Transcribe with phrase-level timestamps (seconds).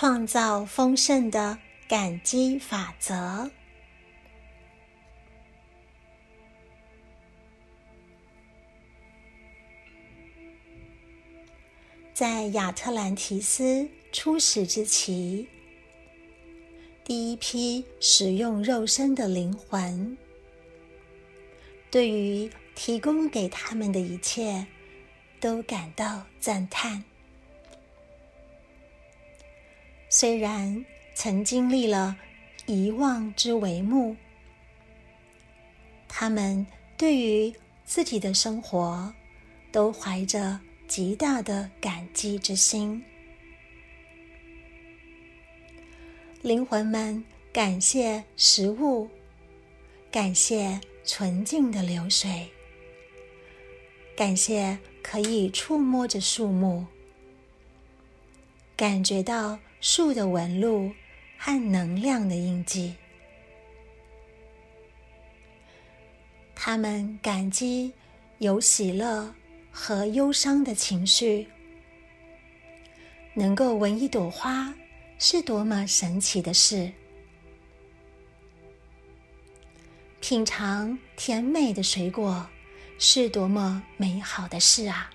[0.00, 1.58] 创造丰盛的
[1.88, 3.50] 感激法则。
[12.14, 15.48] 在亚特兰提斯初始之期，
[17.02, 20.16] 第一批使用肉身的灵魂，
[21.90, 24.64] 对于提供给他们的一切，
[25.40, 27.02] 都感到赞叹。
[30.10, 32.16] 虽然曾经历了
[32.64, 34.16] 遗忘之帷幕，
[36.08, 36.66] 他们
[36.96, 37.52] 对于
[37.84, 39.12] 自己的生活
[39.70, 43.04] 都怀着极大的感激之心。
[46.40, 49.10] 灵魂们感谢食物，
[50.10, 52.48] 感谢纯净的流水，
[54.16, 56.86] 感谢可以触摸着树木，
[58.74, 59.58] 感觉到。
[59.80, 60.92] 树的纹路
[61.36, 62.94] 和能量的印记，
[66.54, 67.92] 他们感激
[68.38, 69.32] 有喜乐
[69.70, 71.46] 和忧伤的情绪，
[73.34, 74.74] 能够闻一朵花
[75.20, 76.92] 是多么神奇的事，
[80.20, 82.44] 品尝甜美的水果
[82.98, 85.08] 是多么美好的事啊！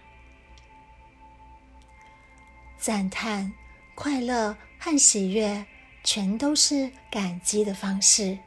[2.77, 3.53] 赞叹。
[3.95, 5.65] 快乐和喜悦，
[6.03, 8.37] 全都是感激的方式。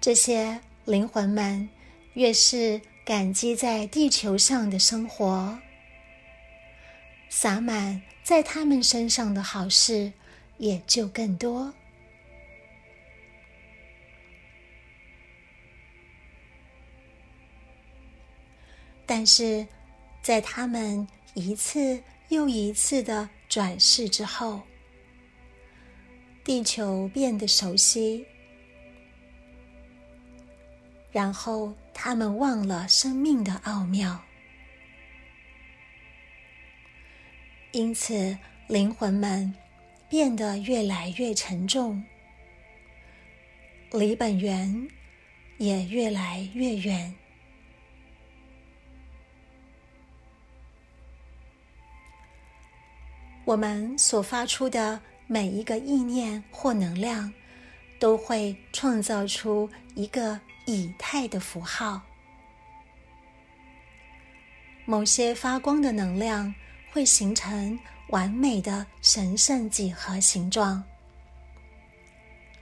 [0.00, 1.68] 这些灵魂们
[2.12, 5.58] 越是感激在地球上的生活，
[7.30, 10.12] 洒满在他们身上的好事
[10.58, 11.72] 也就更多。
[19.06, 19.66] 但是，
[20.22, 21.08] 在他们。
[21.34, 24.62] 一次又一次的转世之后，
[26.44, 28.24] 地球变得熟悉，
[31.10, 34.24] 然后他们忘了生命的奥妙，
[37.72, 39.52] 因此灵魂们
[40.08, 42.04] 变得越来越沉重，
[43.90, 44.88] 离本源
[45.58, 47.12] 也越来越远。
[53.44, 57.30] 我们所发出的每一个意念或能量，
[57.98, 62.00] 都会创造出一个以太的符号。
[64.86, 66.54] 某些发光的能量
[66.90, 67.78] 会形成
[68.08, 70.82] 完美的神圣几何形状，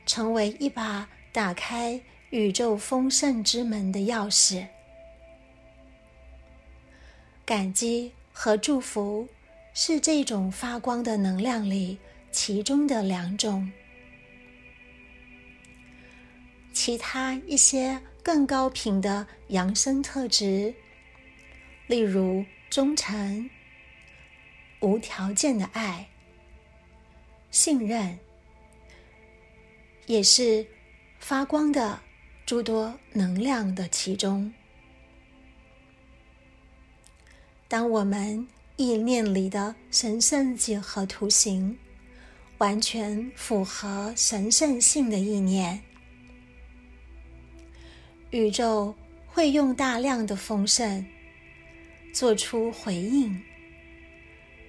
[0.05, 2.01] 成为一把打开
[2.31, 4.67] 宇宙丰盛之门的钥匙。
[7.45, 9.29] 感激和祝福。
[9.75, 11.99] 是这种发光的能量里
[12.31, 13.73] 其中的两种，
[16.75, 20.75] 其他一些更高频的扬声特质，
[21.87, 23.49] 例如忠诚、
[24.81, 26.11] 无条件的爱、
[27.51, 28.19] 信任，
[30.07, 30.67] 也是
[31.19, 32.03] 发光的
[32.45, 34.53] 诸多能量的其中。
[37.69, 38.47] 当我们。
[38.77, 41.79] 意念里的神圣几何图形，
[42.59, 45.79] 完全符合神圣性的意念。
[48.31, 48.95] 宇宙
[49.27, 51.05] 会用大量的丰盛
[52.15, 53.39] 做出回应，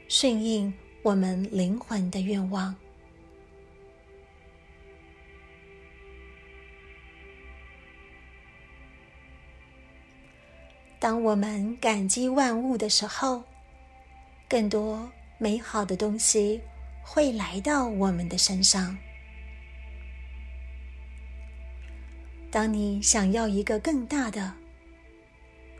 [0.09, 0.71] 顺应
[1.01, 2.75] 我们灵魂的愿望。
[10.99, 13.41] 当我们感激万物的时候。
[14.53, 16.61] 更多美好的东西
[17.01, 18.95] 会来到我们的身上。
[22.51, 24.53] 当你想要一个更大的，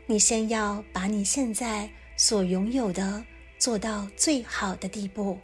[0.06, 3.24] 你先要把你现在所拥有的
[3.58, 5.38] 做到最好的地步。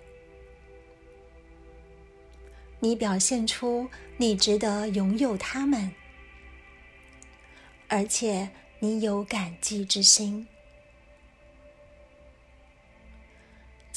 [2.81, 5.89] 你表现出你值得拥有它们，
[7.87, 8.51] 而且
[8.81, 10.45] 你有感激之心。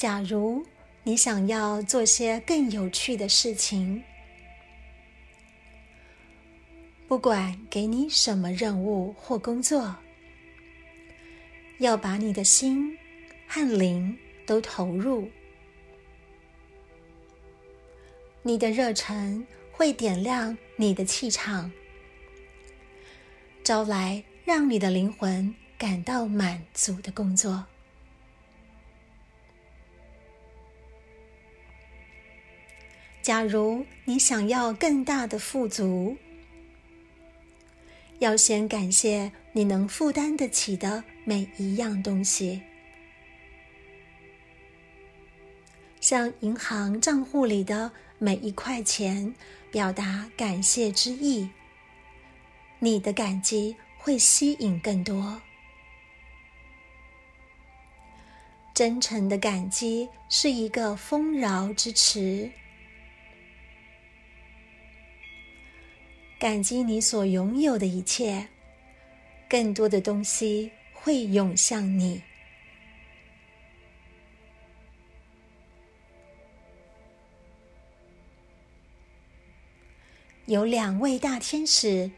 [0.04, 0.62] 假如
[1.02, 4.04] 你想要做些更有趣的事情，
[7.08, 9.96] 不管给你什么任务或工作，
[11.78, 12.94] 要把你的心
[13.48, 14.14] 和灵
[14.44, 15.26] 都投入。
[18.42, 21.72] 你的热忱会点亮你的气场，
[23.62, 27.64] 招来让你的灵魂感到满足的工作。
[33.24, 36.14] 假如你想要更大的富足，
[38.18, 42.60] 要先感谢你能负担得起的每一样东西，
[46.02, 49.34] 向银行账户里的每一块钱
[49.70, 51.48] 表达感谢之意。
[52.78, 55.40] 你的感激会吸引更多。
[58.74, 62.50] 真诚的感激是一个丰饶之池，
[66.44, 68.46] 感激你所拥有的一切，
[69.48, 72.20] 更多的东西会涌向你。
[80.44, 82.10] 有两位大天使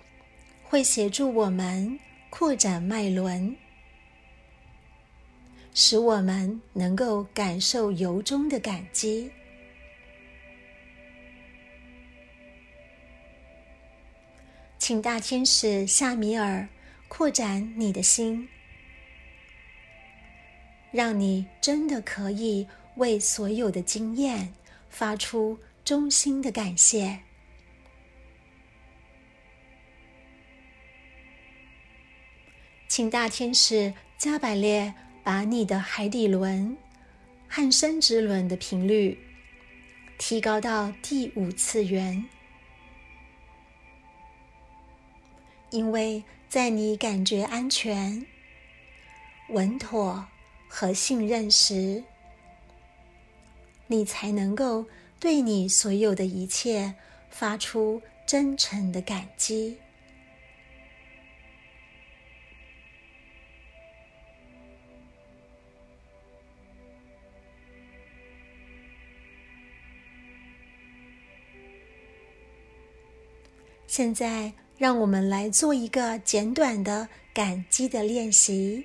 [0.65, 1.97] 会协助我们
[2.29, 3.57] 扩展脉轮。
[5.73, 9.31] 使我们能够感受由衷的感激，
[14.87, 16.69] 请大天使夏米尔
[17.09, 18.49] 扩展你的心，
[20.93, 24.55] 让你真的可以为所有的经验
[24.89, 27.19] 发出衷心的感谢。
[32.87, 34.95] 请大天使加百列。
[35.25, 36.77] 把你的海底轮
[37.49, 39.19] 和生殖轮的频率
[40.19, 42.25] 提高到第五次元，
[45.71, 48.25] 因为在你感觉安全、
[49.51, 50.27] 稳妥
[50.69, 52.03] 和信任时，
[53.87, 54.87] 你才能够
[55.21, 56.95] 对你所有的一切
[57.31, 59.77] 发出真诚的感激。
[73.87, 78.85] 现在，让我们来做一个简短的感激的练习。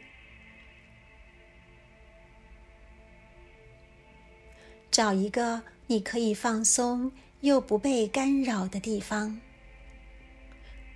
[4.89, 7.11] 找一个你可以放松
[7.41, 9.39] 又不被干扰的地方。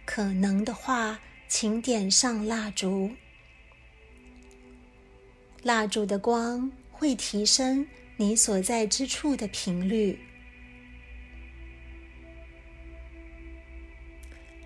[0.06, 3.09] 可能的话，请点上蜡烛。
[5.63, 7.88] 蜡烛的光会提升
[8.18, 10.19] 你所在之处的频率。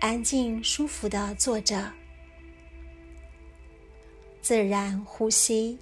[0.00, 1.92] 安静、舒服的坐着，
[4.40, 5.78] 自然呼吸，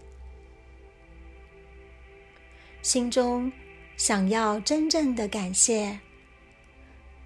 [2.82, 3.50] 心中
[3.96, 5.96] 想要真正的感谢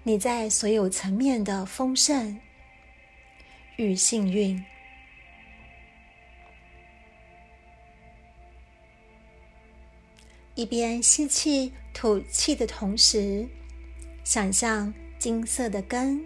[0.03, 2.39] 你在所有层面的丰盛
[3.77, 4.63] 与幸运。
[10.53, 13.47] 一边吸气、吐气的同时，
[14.23, 16.23] 想象金色的根。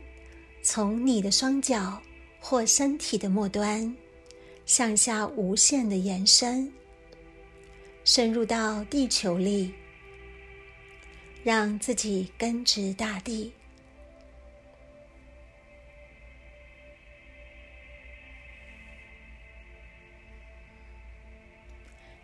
[0.69, 1.97] 从你的双脚
[2.41, 3.95] 或身体的末端
[4.65, 6.69] 向下无限的延伸，
[8.03, 9.73] 深入到地球里，
[11.41, 13.53] 让自己根植大地。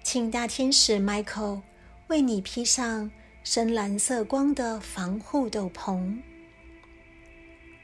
[0.04, 1.62] 请大天使 Michael
[2.08, 3.10] 为你披上
[3.46, 6.22] 深蓝色光的防护斗篷。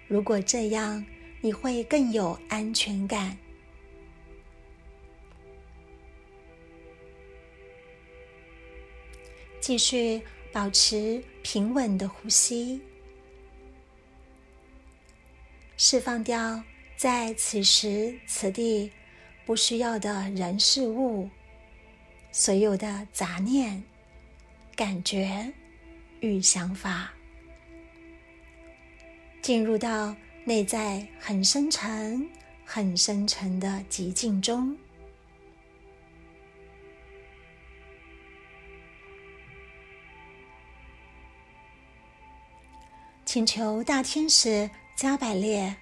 [0.09, 1.05] 如果这样，
[1.39, 3.37] 你会更有安全感。
[9.61, 10.19] 继续
[10.51, 12.81] 保持平稳的呼吸，
[15.77, 16.59] 释放掉
[16.97, 18.91] 在此时此地
[19.45, 21.29] 不需要的人事物，
[22.31, 23.83] 所有的杂念、
[24.75, 25.53] 感觉
[26.19, 27.13] 与想法。
[29.41, 32.29] 进入到内在很深沉、
[32.65, 34.77] 很深沉的极静中，
[43.25, 45.75] 请求大天使加百列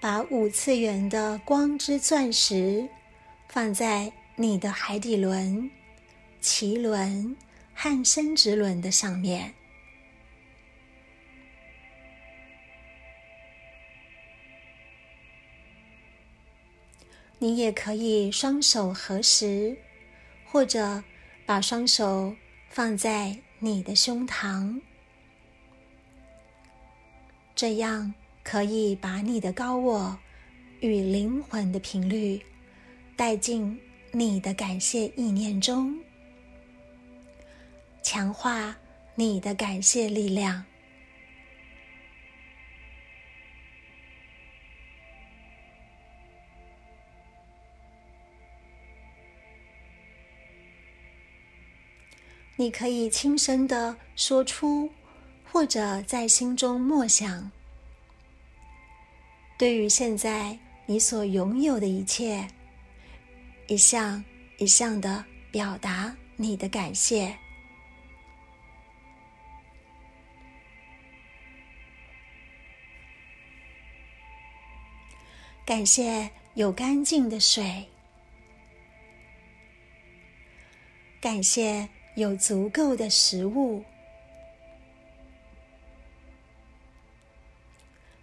[0.00, 2.88] 把五次元的光之钻石
[3.48, 5.70] 放在你的海底轮、
[6.42, 7.36] 脐轮
[7.74, 9.54] 和生殖轮的上面。
[17.38, 19.76] 你也可以双手合十，
[20.44, 21.02] 或者
[21.44, 22.34] 把双手
[22.70, 24.80] 放在你的胸膛，
[27.54, 30.18] 这样可以把你的高我
[30.80, 32.40] 与灵魂的频率
[33.16, 33.78] 带进
[34.12, 35.98] 你的感谢意念中，
[38.02, 38.76] 强化
[39.14, 40.64] 你的感谢力量。
[52.58, 54.90] 你可以轻声的说出，
[55.44, 57.50] 或者在心中默想。
[59.58, 62.48] 对于现在你所拥有的一切，
[63.68, 64.24] 一项
[64.58, 67.36] 一项的表达你的感谢。
[75.66, 77.84] 感谢有干净的水，
[81.20, 81.88] 感谢。
[82.16, 83.84] 有足够的食物，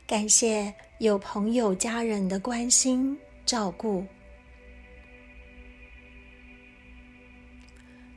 [0.08, 4.04] 感谢有朋友、家人的关心照顾，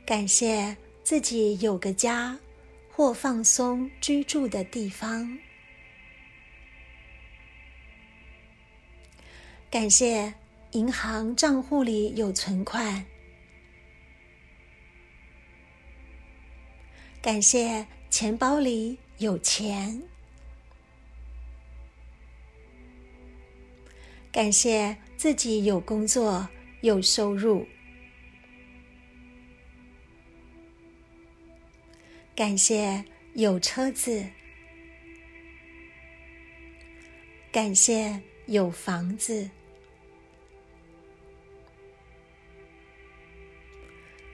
[0.03, 2.35] 感谢自己有个家
[2.91, 5.37] 或放松居住的地方，
[9.69, 10.33] 感谢
[10.71, 13.05] 银行账户里有存款。
[17.27, 20.01] 感谢钱包里有钱，
[24.31, 26.47] 感谢自己有工作
[26.79, 27.67] 有收入，
[32.33, 33.03] 感谢
[33.33, 34.25] 有车子，
[37.51, 39.49] 感谢有房子，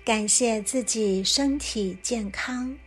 [0.05, 2.77] 感谢自己身体健康。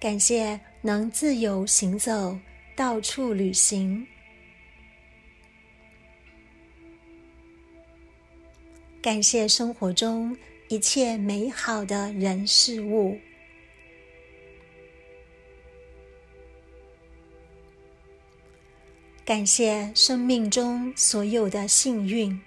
[0.00, 2.38] 感谢能自由行走，
[2.74, 4.06] 到处旅行。
[9.02, 10.34] 感谢生活中
[10.68, 13.20] 一切美好的人事物。
[19.22, 22.40] 感谢生命中所有的幸运。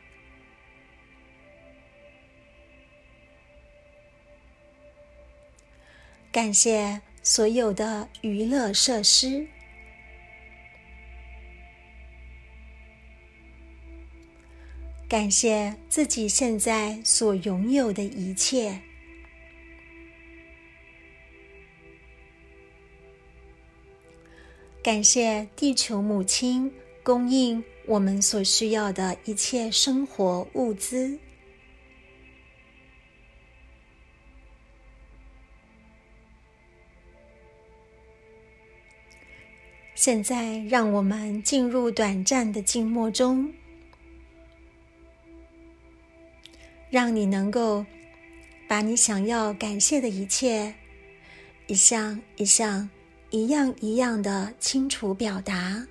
[6.31, 7.00] 感谢。
[7.25, 9.48] 所有的娱乐设施，
[15.08, 18.82] 感谢自己现在所拥有的一切，
[24.84, 26.70] 感谢地球母亲
[27.03, 31.18] 供应我们所需要的一切生活物资。
[40.05, 43.53] 现在，让我们进入短暂的静默中，
[46.89, 47.86] 让你能够
[48.67, 50.75] 把你想要感谢的一切，
[51.67, 52.89] 一项一项、
[53.29, 55.88] 一样一样的清楚表达。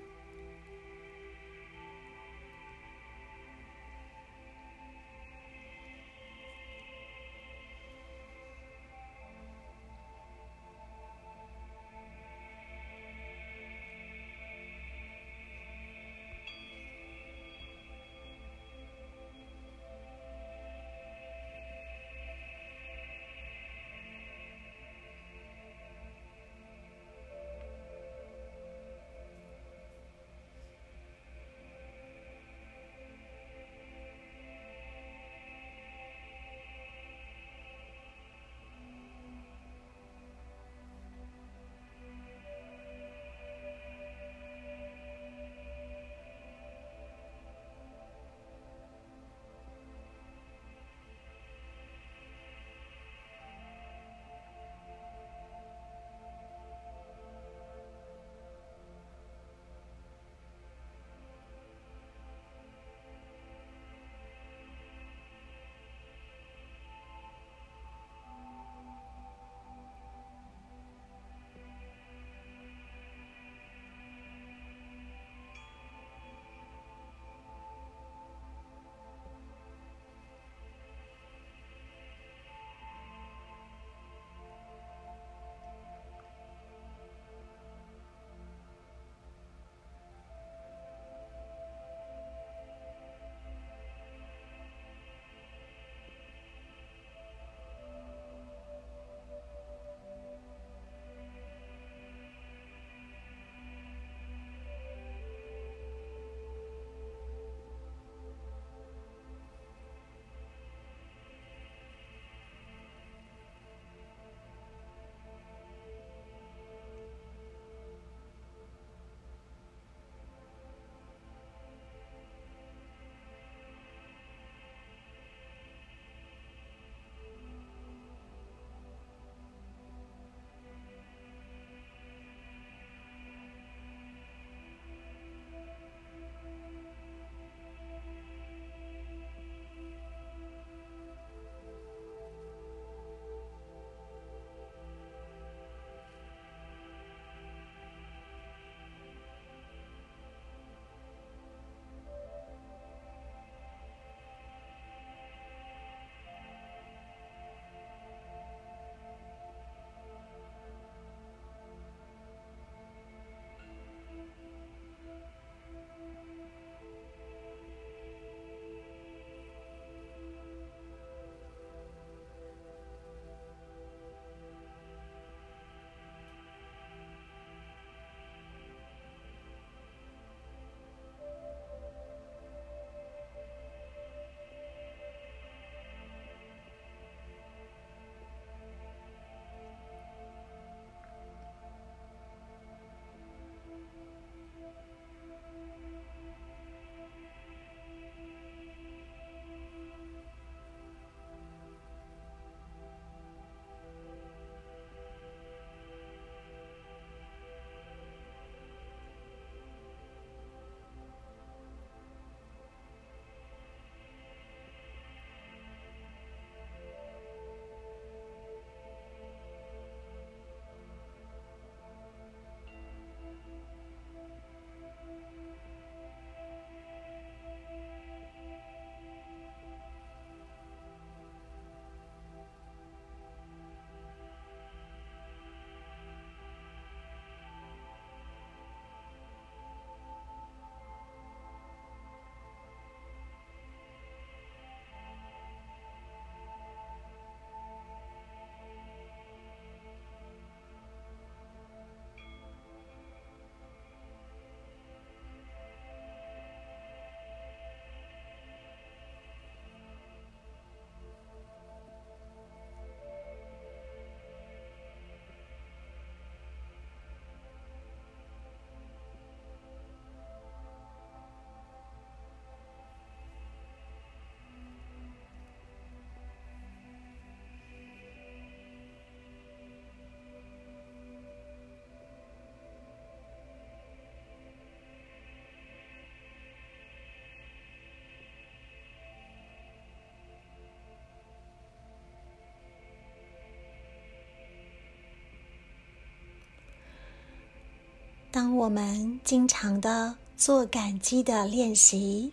[298.32, 302.32] 当我们经常的做感激的练习，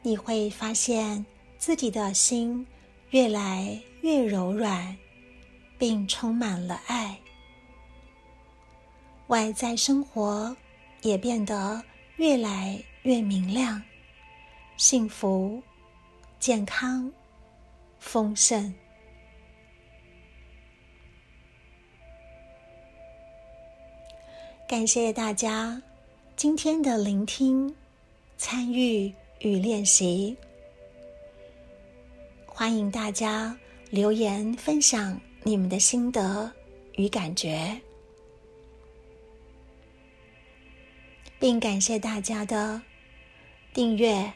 [0.00, 1.22] 你会发现
[1.58, 2.66] 自己的心
[3.10, 4.96] 越来越柔软，
[5.76, 7.20] 并充满了爱。
[9.26, 10.56] 外在生活
[11.02, 11.82] 也变得
[12.16, 13.82] 越来越明亮、
[14.78, 15.62] 幸福、
[16.40, 17.12] 健康、
[17.98, 18.72] 丰盛。
[24.72, 25.82] 感谢大家
[26.34, 27.76] 今天的聆听、
[28.38, 30.34] 参与与练习。
[32.46, 33.54] 欢迎大家
[33.90, 36.50] 留言分享你们的心得
[36.94, 37.78] 与感觉，
[41.38, 42.80] 并感谢大家的
[43.74, 44.32] 订阅、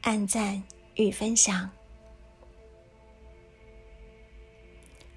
[0.00, 0.60] 按赞
[0.96, 1.70] 与分享。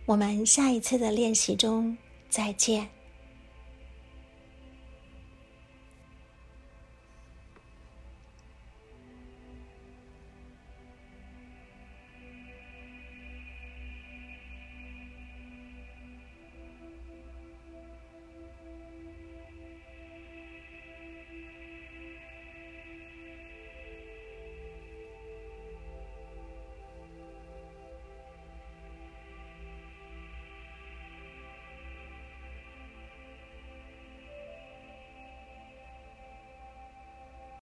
[0.05, 1.97] 我们下一次的练习中
[2.29, 2.87] 再见。